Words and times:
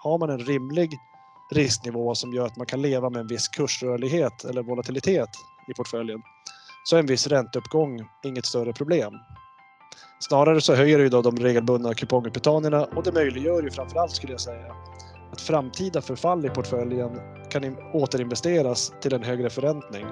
har 0.00 0.18
man 0.18 0.30
en 0.30 0.38
rimlig 0.38 0.98
risknivå 1.50 2.14
som 2.14 2.32
gör 2.32 2.46
att 2.46 2.56
man 2.56 2.66
kan 2.66 2.82
leva 2.82 3.10
med 3.10 3.20
en 3.20 3.26
viss 3.26 3.48
kursrörlighet 3.48 4.44
eller 4.44 4.62
volatilitet 4.62 5.28
i 5.68 5.74
portföljen 5.74 6.22
så 6.84 6.96
är 6.96 7.00
en 7.00 7.06
viss 7.06 7.26
ränteuppgång 7.26 8.08
inget 8.24 8.46
större 8.46 8.72
problem. 8.72 9.12
Snarare 10.20 10.60
så 10.60 10.74
höjer 10.74 10.98
det 10.98 11.04
ju 11.04 11.10
då 11.10 11.22
de 11.22 11.36
regelbundna 11.36 11.94
kupongutbetalningarna 11.94 12.84
och 12.84 13.02
det 13.02 13.12
möjliggör 13.12 13.62
ju 13.62 13.70
framförallt 13.70 14.12
skulle 14.12 14.32
jag 14.32 14.40
säga 14.40 14.74
att 15.32 15.40
framtida 15.40 16.00
förfall 16.00 16.46
i 16.46 16.48
portföljen 16.48 17.20
kan 17.50 17.76
återinvesteras 17.92 18.92
till 19.02 19.14
en 19.14 19.22
högre 19.22 19.50
förräntning. 19.50 20.06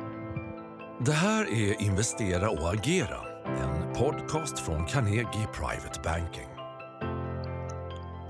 Det 1.00 1.12
här 1.12 1.44
är 1.44 1.82
Investera 1.82 2.50
och 2.50 2.74
agera, 2.74 3.20
en 3.46 3.94
podcast 3.94 4.58
från 4.58 4.86
Carnegie 4.86 5.46
Private 5.52 6.00
Banking. 6.04 6.55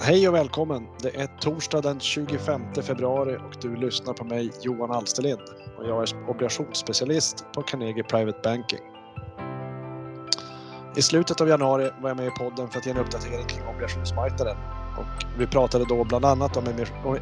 Hej 0.00 0.28
och 0.28 0.34
välkommen! 0.34 0.86
Det 1.02 1.16
är 1.16 1.26
torsdag 1.26 1.80
den 1.80 2.00
25 2.00 2.62
februari 2.82 3.36
och 3.36 3.56
du 3.62 3.76
lyssnar 3.76 4.14
på 4.14 4.24
mig 4.24 4.50
Johan 4.62 4.90
Alsterlind 4.90 5.40
och 5.78 5.86
jag 5.86 6.02
är 6.02 6.30
obligationsspecialist 6.30 7.44
på 7.54 7.62
Carnegie 7.62 8.02
Private 8.02 8.38
Banking. 8.44 8.78
I 10.96 11.02
slutet 11.02 11.40
av 11.40 11.48
januari 11.48 11.90
var 12.02 12.10
jag 12.10 12.16
med 12.16 12.26
i 12.26 12.30
podden 12.30 12.70
för 12.70 12.78
att 12.78 12.86
ge 12.86 12.92
en 12.92 12.98
uppdatering 12.98 13.46
kring 13.46 13.66
obligationsmarknaden 13.66 14.56
och 14.98 15.38
vi 15.38 15.46
pratade 15.46 15.84
då 15.88 16.04
bland 16.04 16.24
annat 16.24 16.56
om 16.56 16.64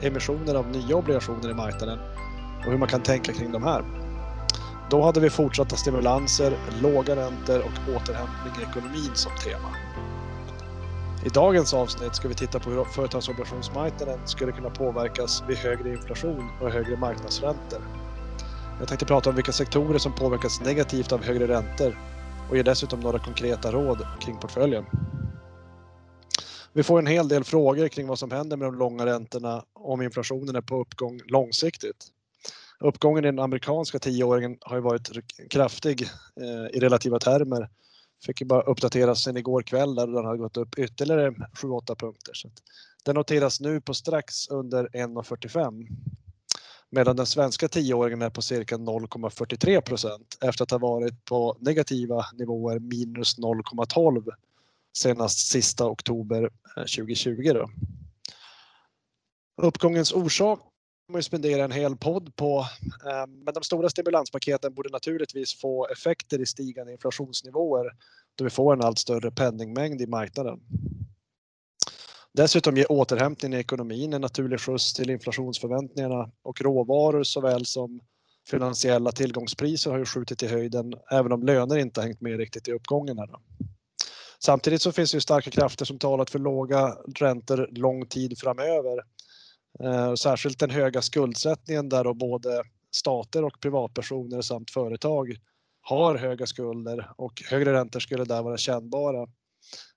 emissioner 0.02 0.54
av 0.54 0.66
nya 0.70 0.96
obligationer 0.96 1.50
i 1.50 1.54
marknaden 1.54 1.98
och 2.64 2.70
hur 2.70 2.78
man 2.78 2.88
kan 2.88 3.02
tänka 3.02 3.32
kring 3.32 3.52
de 3.52 3.62
här. 3.62 3.84
Då 4.90 5.02
hade 5.02 5.20
vi 5.20 5.30
fortsatta 5.30 5.76
stimulanser, 5.76 6.56
låga 6.82 7.16
räntor 7.16 7.58
och 7.58 7.94
återhämtning 7.96 8.52
i 8.60 8.62
ekonomin 8.70 9.10
som 9.14 9.32
tema. 9.44 9.68
I 11.22 11.28
dagens 11.28 11.74
avsnitt 11.74 12.14
ska 12.14 12.28
vi 12.28 12.34
titta 12.34 12.58
på 12.60 12.70
hur 12.70 12.84
företagsobligationsmarknaden 12.84 14.28
skulle 14.28 14.52
kunna 14.52 14.70
påverkas 14.70 15.42
vid 15.48 15.56
högre 15.56 15.88
inflation 15.90 16.50
och 16.60 16.70
högre 16.70 16.96
marknadsräntor. 16.96 17.80
Jag 18.78 18.88
tänkte 18.88 19.06
prata 19.06 19.30
om 19.30 19.36
vilka 19.36 19.52
sektorer 19.52 19.98
som 19.98 20.12
påverkas 20.12 20.60
negativt 20.60 21.12
av 21.12 21.24
högre 21.24 21.48
räntor 21.48 21.96
och 22.50 22.56
ge 22.56 22.62
dessutom 22.62 23.00
några 23.00 23.18
konkreta 23.18 23.72
råd 23.72 24.06
kring 24.20 24.36
portföljen. 24.36 24.84
Vi 26.72 26.82
får 26.82 26.98
en 26.98 27.06
hel 27.06 27.28
del 27.28 27.44
frågor 27.44 27.88
kring 27.88 28.06
vad 28.06 28.18
som 28.18 28.30
händer 28.30 28.56
med 28.56 28.68
de 28.68 28.74
långa 28.74 29.06
räntorna 29.06 29.64
om 29.72 30.02
inflationen 30.02 30.56
är 30.56 30.60
på 30.60 30.80
uppgång 30.80 31.20
långsiktigt. 31.26 32.06
Uppgången 32.80 33.24
i 33.24 33.28
den 33.28 33.38
amerikanska 33.38 33.98
tioåringen 33.98 34.56
har 34.60 34.76
ju 34.76 34.82
varit 34.82 35.10
kraftig 35.50 36.02
eh, 36.40 36.76
i 36.76 36.80
relativa 36.80 37.18
termer. 37.18 37.68
Fick 38.26 38.40
ju 38.40 38.46
bara 38.46 38.62
uppdateras 38.62 39.22
sen 39.22 39.36
igår 39.36 39.62
kväll 39.62 39.94
där 39.94 40.06
den 40.06 40.24
har 40.24 40.36
gått 40.36 40.56
upp 40.56 40.78
ytterligare 40.78 41.30
7-8 41.30 41.94
punkter. 41.94 42.34
Så 42.34 42.50
den 43.04 43.14
noteras 43.14 43.60
nu 43.60 43.80
på 43.80 43.94
strax 43.94 44.48
under 44.48 44.88
1,45 44.88 45.86
medan 46.90 47.16
den 47.16 47.26
svenska 47.26 47.68
tioåringen 47.68 48.22
är 48.22 48.30
på 48.30 48.42
cirka 48.42 48.76
0,43 48.76 49.80
procent 49.80 50.38
efter 50.40 50.62
att 50.62 50.70
ha 50.70 50.78
varit 50.78 51.24
på 51.24 51.56
negativa 51.60 52.24
nivåer 52.32 52.78
minus 52.78 53.38
0,12 53.38 54.30
senast 54.96 55.46
sista 55.46 55.86
oktober 55.86 56.42
eh, 56.76 56.82
2020. 56.82 57.52
Då. 57.54 57.70
Uppgångens 59.62 60.12
orsak 60.12 60.60
kommer 61.06 61.18
att 61.18 61.24
spendera 61.24 61.64
en 61.64 61.72
hel 61.72 61.96
podd 61.96 62.36
på, 62.36 62.58
eh, 63.06 63.26
men 63.26 63.54
de 63.54 63.62
stora 63.62 63.88
stimulanspaketen 63.88 64.74
borde 64.74 64.88
naturligtvis 64.88 65.60
få 65.60 65.86
effekter 65.86 66.40
i 66.40 66.46
stigande 66.46 66.92
inflationsnivåer 66.92 67.90
då 68.34 68.44
vi 68.44 68.50
får 68.50 68.72
en 68.72 68.82
allt 68.82 68.98
större 68.98 69.30
penningmängd 69.30 70.00
i 70.00 70.06
marknaden. 70.06 70.60
Dessutom 72.34 72.76
ger 72.76 72.92
återhämtningen 72.92 73.58
i 73.58 73.60
ekonomin 73.60 74.12
en 74.12 74.20
naturlig 74.20 74.60
skjuts 74.60 74.94
till 74.94 75.10
inflationsförväntningarna 75.10 76.30
och 76.42 76.60
råvaror 76.60 77.22
såväl 77.22 77.66
som 77.66 78.00
finansiella 78.50 79.12
tillgångspriser 79.12 79.90
har 79.90 79.98
ju 79.98 80.04
skjutit 80.04 80.42
i 80.42 80.46
höjden 80.46 80.94
även 81.10 81.32
om 81.32 81.42
löner 81.42 81.78
inte 81.78 82.02
hängt 82.02 82.20
med 82.20 82.38
riktigt 82.38 82.68
i 82.68 82.72
uppgången. 82.72 83.18
Här. 83.18 83.28
Samtidigt 84.38 84.82
så 84.82 84.92
finns 84.92 85.10
det 85.10 85.16
ju 85.16 85.20
starka 85.20 85.50
krafter 85.50 85.84
som 85.84 85.98
talat 85.98 86.30
för 86.30 86.38
låga 86.38 86.96
räntor 87.18 87.68
lång 87.72 88.06
tid 88.06 88.38
framöver. 88.38 89.02
Eh, 89.80 90.14
särskilt 90.14 90.58
den 90.58 90.70
höga 90.70 91.02
skuldsättningen 91.02 91.88
där 91.88 92.04
då 92.04 92.14
både 92.14 92.62
stater 92.90 93.44
och 93.44 93.60
privatpersoner 93.60 94.42
samt 94.42 94.70
företag 94.70 95.36
har 95.80 96.14
höga 96.14 96.46
skulder 96.46 97.10
och 97.16 97.42
högre 97.50 97.72
räntor 97.72 98.00
skulle 98.00 98.24
där 98.24 98.42
vara 98.42 98.56
kännbara. 98.56 99.26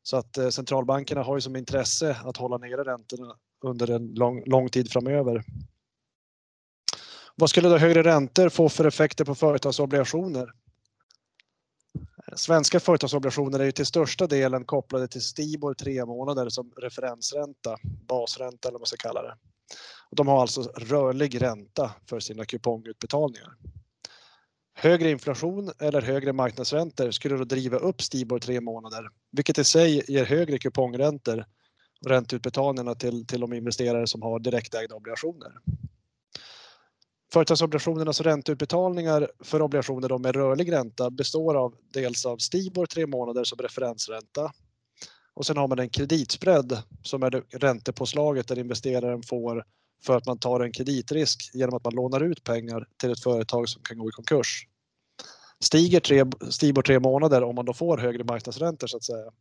Så 0.03 0.17
att 0.17 0.37
eh, 0.37 0.49
centralbankerna 0.49 1.23
har 1.23 1.37
ju 1.37 1.41
som 1.41 1.55
intresse 1.55 2.17
att 2.25 2.37
hålla 2.37 2.57
nere 2.57 2.83
räntorna 2.83 3.35
under 3.63 3.89
en 3.91 4.07
lång, 4.07 4.43
lång 4.45 4.69
tid 4.69 4.91
framöver. 4.91 5.43
Vad 7.35 7.49
skulle 7.49 7.69
då 7.69 7.77
högre 7.77 8.03
räntor 8.03 8.49
få 8.49 8.69
för 8.69 8.85
effekter 8.85 9.25
på 9.25 9.35
företagsobligationer? 9.35 10.51
Eh, 11.95 12.35
svenska 12.35 12.79
företagsobligationer 12.79 13.59
är 13.59 13.65
ju 13.65 13.71
till 13.71 13.85
största 13.85 14.27
delen 14.27 14.65
kopplade 14.65 15.07
till 15.07 15.21
Stibor 15.21 15.73
tre 15.73 16.05
månader 16.05 16.49
som 16.49 16.71
referensränta, 16.77 17.77
basränta 18.07 18.67
eller 18.67 18.73
vad 18.73 18.81
man 18.81 18.85
ska 18.85 18.97
kalla 18.97 19.21
det. 19.21 19.35
De 20.11 20.27
har 20.27 20.41
alltså 20.41 20.61
rörlig 20.61 21.41
ränta 21.41 21.91
för 22.09 22.19
sina 22.19 22.45
kupongutbetalningar. 22.45 23.55
Högre 24.73 25.11
inflation 25.11 25.71
eller 25.79 26.01
högre 26.01 26.33
marknadsräntor 26.33 27.11
skulle 27.11 27.37
då 27.37 27.43
driva 27.43 27.77
upp 27.77 28.01
Stibor 28.01 28.39
tre 28.39 28.61
månader, 28.61 29.09
vilket 29.31 29.57
i 29.57 29.63
sig 29.63 30.03
ger 30.07 30.25
högre 30.25 30.57
kupongräntor 30.57 31.45
och 32.01 32.09
ränteutbetalningarna 32.09 32.95
till, 32.95 33.27
till 33.27 33.39
de 33.41 33.53
investerare 33.53 34.07
som 34.07 34.21
har 34.21 34.39
direktägda 34.39 34.95
obligationer. 34.95 35.51
Företagsobligationernas 37.33 38.21
ränteutbetalningar 38.21 39.31
för 39.43 39.61
obligationer 39.61 40.17
med 40.17 40.35
rörlig 40.35 40.71
ränta 40.71 41.09
består 41.09 41.55
av 41.55 41.75
dels 41.93 42.25
av 42.25 42.37
Stibor 42.37 42.85
tre 42.85 43.07
månader 43.07 43.43
som 43.43 43.57
referensränta 43.57 44.51
och 45.33 45.45
sen 45.45 45.57
har 45.57 45.67
man 45.67 45.79
en 45.79 45.89
kreditspread 45.89 46.83
som 47.03 47.23
är 47.23 47.43
räntepåslaget 47.59 48.47
där 48.47 48.59
investeraren 48.59 49.23
får 49.23 49.63
för 50.03 50.17
att 50.17 50.25
man 50.25 50.39
tar 50.39 50.59
en 50.59 50.71
kreditrisk 50.71 51.51
genom 51.53 51.75
att 51.75 51.83
man 51.83 51.93
lånar 51.95 52.23
ut 52.23 52.43
pengar 52.43 52.87
till 52.97 53.11
ett 53.11 53.23
företag 53.23 53.69
som 53.69 53.81
kan 53.83 53.97
gå 53.97 54.09
i 54.09 54.11
konkurs. 54.11 54.67
Stiger 55.59 55.99
tre, 55.99 56.25
Stibor 56.49 56.81
tre 56.81 56.99
månader 56.99 57.43
om 57.43 57.55
man 57.55 57.65
då 57.65 57.73
får 57.73 57.97
högre 57.97 58.23
marknadsräntor 58.23 58.87
så 58.87 58.97
att 58.97 59.03
säga 59.03 59.31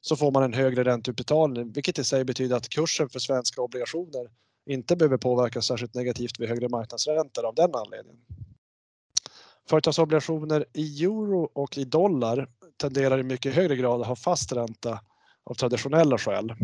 så 0.00 0.16
får 0.16 0.30
man 0.32 0.42
en 0.42 0.52
högre 0.52 0.84
ränteutbetalning 0.84 1.72
vilket 1.72 1.98
i 1.98 2.04
sig 2.04 2.24
betyder 2.24 2.56
att 2.56 2.68
kursen 2.68 3.08
för 3.08 3.18
svenska 3.18 3.62
obligationer 3.62 4.30
inte 4.66 4.96
behöver 4.96 5.16
påverkas 5.16 5.66
särskilt 5.66 5.94
negativt 5.94 6.40
vid 6.40 6.48
högre 6.48 6.68
marknadsräntor 6.68 7.46
av 7.46 7.54
den 7.54 7.74
anledningen. 7.74 8.24
Företagsobligationer 9.68 10.64
i 10.72 11.04
euro 11.04 11.50
och 11.54 11.78
i 11.78 11.84
dollar 11.84 12.48
tenderar 12.76 13.18
i 13.18 13.22
mycket 13.22 13.54
högre 13.54 13.76
grad 13.76 14.00
att 14.00 14.06
ha 14.06 14.16
fast 14.16 14.52
ränta 14.52 15.00
av 15.44 15.54
traditionella 15.54 16.18
skäl. 16.18 16.54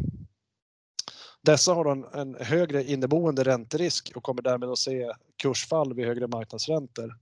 Dessa 1.42 1.72
har 1.72 1.84
en, 1.92 2.04
en 2.04 2.46
högre 2.46 2.84
inneboende 2.84 3.44
ränterisk 3.44 4.12
och 4.14 4.22
kommer 4.22 4.42
därmed 4.42 4.68
att 4.68 4.78
se 4.78 5.12
kursfall 5.42 5.94
vid 5.94 6.06
högre 6.06 6.26
marknadsräntor. 6.26 7.14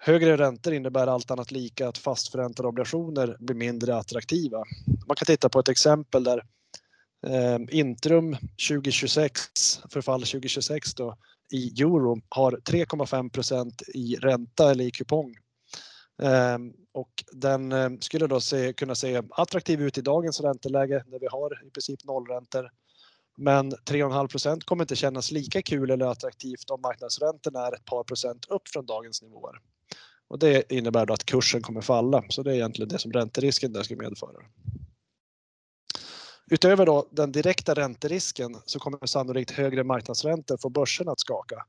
Högre 0.00 0.36
räntor 0.36 0.72
innebär 0.72 1.06
allt 1.06 1.30
annat 1.30 1.50
lika 1.50 1.88
att 1.88 1.98
fastförräntade 1.98 2.68
obligationer 2.68 3.36
blir 3.40 3.56
mindre 3.56 3.96
attraktiva. 3.96 4.64
Man 5.06 5.16
kan 5.16 5.26
titta 5.26 5.48
på 5.48 5.58
ett 5.58 5.68
exempel 5.68 6.24
där 6.24 6.42
eh, 7.26 7.58
Intrum 7.78 8.36
2026, 8.68 9.40
förfall 9.90 10.20
2026 10.20 10.94
då, 10.94 11.16
i 11.52 11.82
euro 11.82 12.20
har 12.28 12.52
3,5% 12.52 13.72
i 13.94 14.16
ränta 14.16 14.70
eller 14.70 14.84
i 14.84 14.90
kupong. 14.90 15.34
Eh, 16.22 16.58
och 16.92 17.24
den 17.32 17.72
eh, 17.72 17.90
skulle 18.00 18.26
då 18.26 18.40
se, 18.40 18.72
kunna 18.72 18.94
se 18.94 19.22
attraktiv 19.30 19.82
ut 19.82 19.98
i 19.98 20.00
dagens 20.00 20.40
ränteläge 20.40 21.04
där 21.06 21.18
vi 21.18 21.26
har 21.30 21.66
i 21.66 21.70
princip 21.70 22.04
nollräntor. 22.04 22.70
Men 23.40 23.72
3,5% 23.72 24.64
kommer 24.64 24.84
inte 24.84 24.96
kännas 24.96 25.30
lika 25.30 25.62
kul 25.62 25.90
eller 25.90 26.06
attraktivt 26.06 26.70
om 26.70 26.80
marknadsräntorna 26.80 27.66
är 27.66 27.74
ett 27.74 27.84
par 27.84 28.04
procent 28.04 28.46
upp 28.48 28.68
från 28.68 28.86
dagens 28.86 29.22
nivåer. 29.22 29.60
Och 30.28 30.38
det 30.38 30.72
innebär 30.72 31.06
då 31.06 31.14
att 31.14 31.24
kursen 31.24 31.62
kommer 31.62 31.80
falla, 31.80 32.24
så 32.28 32.42
det 32.42 32.50
är 32.50 32.54
egentligen 32.54 32.88
det 32.88 32.98
som 32.98 33.12
ränterisken 33.12 33.72
där 33.72 33.82
ska 33.82 33.96
medföra. 33.96 34.38
Utöver 36.50 36.86
då 36.86 37.08
den 37.10 37.32
direkta 37.32 37.74
ränterisken 37.74 38.56
så 38.64 38.78
kommer 38.78 39.06
sannolikt 39.06 39.50
högre 39.50 39.84
marknadsräntor 39.84 40.56
få 40.62 40.68
börsen 40.68 41.08
att 41.08 41.20
skaka. 41.20 41.66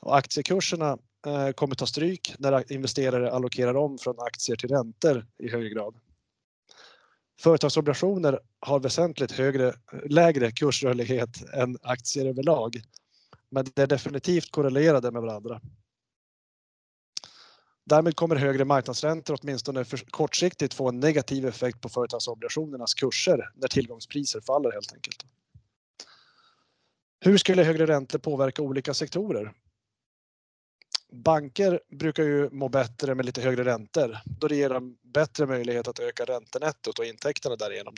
Och 0.00 0.16
aktiekurserna 0.16 0.98
eh, 1.26 1.50
kommer 1.50 1.74
ta 1.74 1.86
stryk 1.86 2.34
när 2.38 2.72
investerare 2.72 3.32
allokerar 3.32 3.76
om 3.76 3.98
från 3.98 4.14
aktier 4.18 4.56
till 4.56 4.68
räntor 4.68 5.26
i 5.38 5.50
högre 5.50 5.68
grad. 5.68 5.94
Företagsobligationer 7.40 8.40
har 8.60 8.80
väsentligt 8.80 9.32
högre, 9.32 9.74
lägre 10.04 10.50
kursrörlighet 10.50 11.54
än 11.54 11.78
aktier 11.82 12.26
överlag. 12.26 12.82
Men 13.50 13.66
det 13.74 13.82
är 13.82 13.86
definitivt 13.86 14.50
korrelerade 14.50 15.10
med 15.10 15.22
varandra. 15.22 15.60
Därmed 17.86 18.16
kommer 18.16 18.36
högre 18.36 18.64
marknadsräntor 18.64 19.38
åtminstone 19.42 19.84
för 19.84 19.96
kortsiktigt 19.96 20.74
få 20.74 20.88
en 20.88 21.00
negativ 21.00 21.46
effekt 21.46 21.80
på 21.80 21.88
företagsobligationernas 21.88 22.94
kurser 22.94 23.50
när 23.54 23.68
tillgångspriser 23.68 24.40
faller 24.40 24.72
helt 24.72 24.92
enkelt. 24.92 25.24
Hur 27.20 27.38
skulle 27.38 27.62
högre 27.62 27.86
räntor 27.86 28.18
påverka 28.18 28.62
olika 28.62 28.94
sektorer? 28.94 29.52
Banker 31.14 31.80
brukar 31.98 32.22
ju 32.22 32.50
må 32.50 32.68
bättre 32.68 33.14
med 33.14 33.26
lite 33.26 33.40
högre 33.40 33.64
räntor 33.64 34.18
då 34.40 34.48
det 34.48 34.56
ger 34.56 34.68
dem 34.70 34.96
bättre 35.14 35.46
möjlighet 35.46 35.88
att 35.88 35.98
öka 35.98 36.24
räntenettot 36.24 36.98
och 36.98 37.04
intäkterna 37.04 37.56
därigenom. 37.56 37.94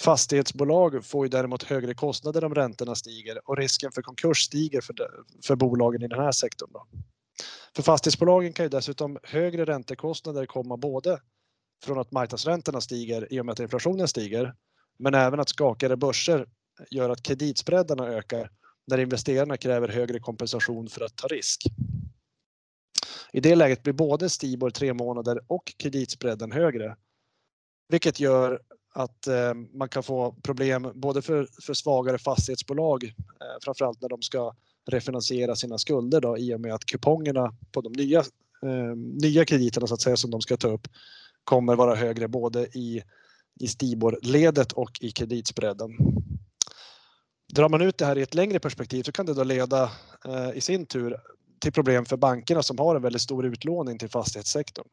Fastighetsbolag 0.00 1.04
får 1.04 1.26
ju 1.26 1.30
däremot 1.30 1.62
högre 1.62 1.94
kostnader 1.94 2.44
om 2.44 2.54
räntorna 2.54 2.94
stiger 2.94 3.48
och 3.48 3.56
risken 3.56 3.92
för 3.92 4.02
konkurs 4.02 4.38
stiger 4.38 4.80
för, 4.80 4.94
för 5.46 5.56
bolagen 5.56 6.02
i 6.02 6.08
den 6.08 6.18
här 6.18 6.32
sektorn. 6.32 6.70
Då. 6.72 6.86
För 7.76 7.82
fastighetsbolagen 7.82 8.52
kan 8.52 8.64
ju 8.64 8.68
dessutom 8.68 9.18
högre 9.22 9.64
räntekostnader 9.64 10.46
komma 10.46 10.76
både 10.76 11.20
från 11.84 11.98
att 11.98 12.12
marknadsräntorna 12.12 12.80
stiger 12.80 13.32
i 13.32 13.40
och 13.40 13.46
med 13.46 13.52
att 13.52 13.60
inflationen 13.60 14.08
stiger, 14.08 14.54
men 14.98 15.14
även 15.14 15.40
att 15.40 15.48
skakade 15.48 15.96
börser 15.96 16.46
gör 16.90 17.10
att 17.10 17.22
kreditspreadarna 17.22 18.06
ökar 18.06 18.50
när 18.86 18.98
investerarna 18.98 19.56
kräver 19.56 19.88
högre 19.88 20.20
kompensation 20.20 20.88
för 20.88 21.04
att 21.04 21.16
ta 21.16 21.26
risk. 21.28 21.62
I 23.32 23.40
det 23.40 23.54
läget 23.54 23.82
blir 23.82 23.92
både 23.92 24.28
Stibor 24.28 24.70
tre 24.70 24.92
månader 24.92 25.40
och 25.46 25.72
kreditspreaden 25.78 26.52
högre, 26.52 26.96
vilket 27.88 28.20
gör 28.20 28.60
att 28.94 29.26
eh, 29.26 29.54
man 29.54 29.88
kan 29.88 30.02
få 30.02 30.32
problem 30.42 30.92
både 30.94 31.22
för, 31.22 31.48
för 31.62 31.74
svagare 31.74 32.18
fastighetsbolag, 32.18 33.04
eh, 33.04 33.10
framförallt 33.62 34.00
när 34.02 34.08
de 34.08 34.22
ska 34.22 34.54
refinansiera 34.90 35.56
sina 35.56 35.78
skulder 35.78 36.20
då, 36.20 36.38
i 36.38 36.54
och 36.54 36.60
med 36.60 36.74
att 36.74 36.84
kupongerna 36.84 37.54
på 37.72 37.80
de 37.80 37.92
nya, 37.92 38.18
eh, 38.62 38.96
nya 38.96 39.44
krediterna 39.44 39.86
så 39.86 39.94
att 39.94 40.00
säga, 40.00 40.16
som 40.16 40.30
de 40.30 40.40
ska 40.40 40.56
ta 40.56 40.68
upp 40.68 40.88
kommer 41.44 41.76
vara 41.76 41.94
högre 41.94 42.28
både 42.28 42.66
i, 42.66 43.02
i 43.60 43.68
Stibor-ledet 43.68 44.72
och 44.72 44.90
i 45.00 45.10
kreditspreaden. 45.10 45.90
Drar 47.52 47.68
man 47.68 47.82
ut 47.82 47.98
det 47.98 48.04
här 48.04 48.18
i 48.18 48.22
ett 48.22 48.34
längre 48.34 48.58
perspektiv 48.58 49.02
så 49.02 49.12
kan 49.12 49.26
det 49.26 49.34
då 49.34 49.44
leda 49.44 49.90
eh, 50.24 50.50
i 50.54 50.60
sin 50.60 50.86
tur 50.86 51.16
till 51.60 51.72
problem 51.72 52.04
för 52.04 52.16
bankerna 52.16 52.62
som 52.62 52.78
har 52.78 52.96
en 52.96 53.02
väldigt 53.02 53.22
stor 53.22 53.46
utlåning 53.46 53.98
till 53.98 54.08
fastighetssektorn. 54.08 54.86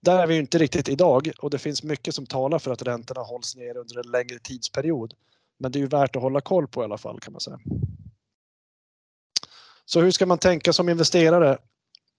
Där 0.00 0.18
är 0.18 0.26
vi 0.26 0.36
inte 0.36 0.58
riktigt 0.58 0.88
idag 0.88 1.30
och 1.38 1.50
det 1.50 1.58
finns 1.58 1.82
mycket 1.82 2.14
som 2.14 2.26
talar 2.26 2.58
för 2.58 2.70
att 2.70 2.82
räntorna 2.82 3.20
hålls 3.20 3.56
ner 3.56 3.76
under 3.76 3.98
en 3.98 4.10
längre 4.10 4.38
tidsperiod. 4.38 5.14
Men 5.58 5.72
det 5.72 5.78
är 5.78 5.80
ju 5.80 5.86
värt 5.86 6.16
att 6.16 6.22
hålla 6.22 6.40
koll 6.40 6.68
på 6.68 6.80
i 6.80 6.84
alla 6.84 6.98
fall 6.98 7.20
kan 7.20 7.32
man 7.32 7.40
säga. 7.40 7.58
Så 9.84 10.00
hur 10.00 10.10
ska 10.10 10.26
man 10.26 10.38
tänka 10.38 10.72
som 10.72 10.88
investerare? 10.88 11.58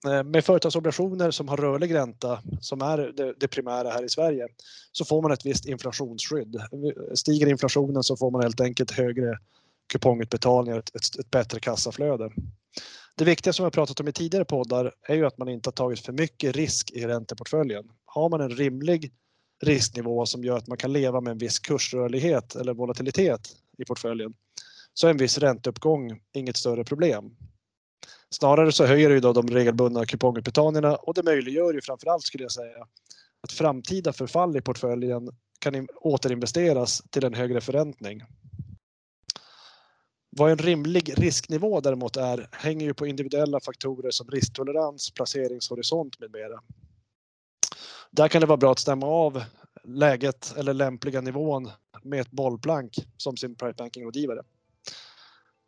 Eh, 0.06 0.24
med 0.24 0.46
företagsobligationer 0.46 1.32
som 1.32 1.48
har 1.48 1.58
rörlig 1.58 1.94
ränta, 1.94 2.42
som 2.62 2.82
är 2.82 2.98
det, 2.98 3.34
det, 3.40 3.48
primära 3.48 3.90
här 3.90 4.04
i 4.04 4.10
Sverige, 4.10 4.48
så 4.92 5.06
får 5.06 5.22
man 5.22 5.32
ett 5.32 5.46
visst 5.46 5.66
inflationsskydd. 5.66 6.62
Stiger 7.14 7.48
inflationen 7.48 8.04
så 8.04 8.18
får 8.18 8.32
man 8.32 8.42
helt 8.42 8.62
enkelt 8.62 8.92
högre 8.92 9.40
kupongutbetalningar, 9.88 10.80
ett, 10.80 10.96
ett, 10.96 11.20
ett 11.20 11.32
bättre 11.32 11.60
kassaflöde. 11.60 12.32
Det 13.18 13.26
viktiga 13.26 13.54
som 13.54 13.64
jag 13.64 13.74
pratat 13.74 14.00
om 14.00 14.08
i 14.08 14.12
tidigare 14.12 14.46
poddar 14.46 14.94
är 15.08 15.16
ju 15.16 15.26
att 15.26 15.38
man 15.38 15.50
inte 15.50 15.68
har 15.68 15.72
tagit 15.72 16.00
för 16.00 16.14
mycket 16.14 16.56
risk 16.56 16.92
i 16.92 17.08
ränteportföljen. 17.08 17.92
Har 18.06 18.30
man 18.30 18.42
en 18.42 18.50
rimlig 18.50 19.14
risknivå 19.64 20.26
som 20.26 20.44
gör 20.44 20.58
att 20.58 20.68
man 20.68 20.78
kan 20.78 20.94
leva 20.94 21.22
med 21.22 21.32
en 21.32 21.38
viss 21.38 21.60
kursrörlighet 21.60 22.56
eller 22.56 22.74
volatilitet 22.74 23.56
i 23.78 23.86
portföljen 23.86 24.34
så 24.94 25.08
är 25.08 25.12
en 25.12 25.18
viss 25.18 25.38
ränteuppgång 25.38 26.20
inget 26.34 26.58
större 26.58 26.84
problem. 26.84 27.36
Snarare 28.30 28.72
så 28.72 28.86
höjer 28.86 29.10
det 29.10 29.16
ju 29.16 29.22
då 29.22 29.34
de 29.34 29.48
regelbundna 29.48 30.06
kupongutbetalningarna 30.06 30.96
och 30.96 31.14
det 31.14 31.24
möjliggör 31.24 31.74
ju 31.74 31.82
framförallt 31.82 32.24
skulle 32.24 32.44
jag 32.44 32.52
säga 32.52 32.88
att 33.42 33.52
framtida 33.52 34.14
förfall 34.14 34.58
i 34.58 34.62
portföljen 34.62 35.30
kan 35.60 35.88
återinvesteras 35.96 37.04
till 37.10 37.26
en 37.26 37.34
högre 37.34 37.62
förräntning. 37.62 38.22
Vad 40.38 40.52
en 40.52 40.58
rimlig 40.58 41.14
risknivå 41.18 41.82
däremot 41.82 42.18
är 42.18 42.48
hänger 42.52 42.86
ju 42.86 42.94
på 42.94 43.08
individuella 43.08 43.60
faktorer 43.60 44.12
som 44.12 44.28
risktolerans, 44.28 45.12
placeringshorisont 45.12 46.20
med 46.20 46.32
mera. 46.32 46.60
Där 48.12 48.28
kan 48.28 48.42
det 48.42 48.48
vara 48.48 48.58
bra 48.58 48.72
att 48.72 48.80
stämma 48.80 49.08
av 49.08 49.44
läget 49.84 50.54
eller 50.58 50.74
lämpliga 50.74 51.22
nivån 51.22 51.70
med 52.04 52.22
ett 52.22 52.32
bollplank 52.32 52.94
som 53.18 53.38
sin 53.38 53.56
private 53.56 53.84
banking-rådgivare. 53.84 54.42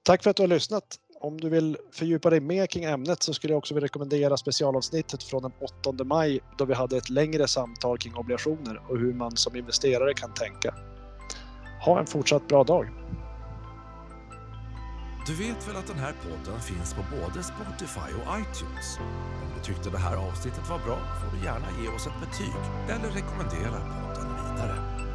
Tack 0.04 0.24
för 0.24 0.30
att 0.30 0.36
du 0.36 0.44
har 0.44 0.48
lyssnat. 0.48 1.00
Om 1.20 1.42
du 1.42 1.50
vill 1.50 1.78
fördjupa 1.92 2.30
dig 2.30 2.40
mer 2.40 2.66
kring 2.66 2.84
ämnet 2.84 3.24
så 3.24 3.34
skulle 3.34 3.54
jag 3.54 3.58
också 3.58 3.74
vilja 3.74 3.86
rekommendera 3.86 4.38
specialavsnittet 4.38 5.24
från 5.24 5.42
den 5.42 5.52
8 5.60 6.04
maj 6.04 6.40
då 6.58 6.66
vi 6.66 6.74
hade 6.74 6.98
ett 6.98 7.10
längre 7.10 7.48
samtal 7.48 7.98
kring 7.98 8.16
obligationer 8.16 8.82
och 8.90 9.00
hur 9.00 9.14
man 9.14 9.38
som 9.38 9.56
investerare 9.56 10.14
kan 10.14 10.34
tänka. 10.34 10.76
Ha 11.86 12.00
en 12.00 12.08
fortsatt 12.08 12.48
bra 12.48 12.64
dag! 12.64 12.90
Du 15.26 15.36
vet 15.36 15.68
väl 15.68 15.76
att 15.76 15.88
den 15.88 16.00
här 16.00 16.14
podden 16.14 16.60
finns 16.62 16.94
på 16.94 17.04
både 17.12 17.44
Spotify 17.44 18.14
och 18.14 18.40
iTunes? 18.40 18.98
Om 19.42 19.50
du 19.58 19.64
tyckte 19.64 19.90
det 19.90 19.98
här 19.98 20.16
avsnittet 20.16 20.70
var 20.70 20.80
bra 20.80 20.98
får 20.98 21.38
du 21.38 21.44
gärna 21.46 21.68
ge 21.82 21.88
oss 21.88 22.08
ett 22.08 22.20
betyg 22.20 22.62
eller 22.90 23.10
rekommendera 23.10 23.80
podden 23.80 24.28
vidare. 24.36 25.09